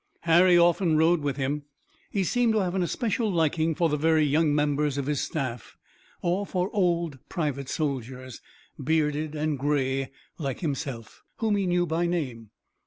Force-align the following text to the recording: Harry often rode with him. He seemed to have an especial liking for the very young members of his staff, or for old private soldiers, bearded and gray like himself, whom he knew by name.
Harry 0.21 0.57
often 0.57 0.97
rode 0.97 1.21
with 1.21 1.37
him. 1.37 1.61
He 2.09 2.23
seemed 2.23 2.53
to 2.53 2.61
have 2.63 2.73
an 2.73 2.81
especial 2.81 3.31
liking 3.31 3.75
for 3.75 3.87
the 3.87 3.97
very 3.97 4.23
young 4.25 4.55
members 4.55 4.97
of 4.97 5.05
his 5.05 5.21
staff, 5.21 5.77
or 6.23 6.43
for 6.43 6.71
old 6.73 7.19
private 7.29 7.69
soldiers, 7.69 8.41
bearded 8.83 9.35
and 9.35 9.59
gray 9.59 10.09
like 10.39 10.61
himself, 10.61 11.21
whom 11.37 11.55
he 11.55 11.67
knew 11.67 11.85
by 11.85 12.07
name. 12.07 12.49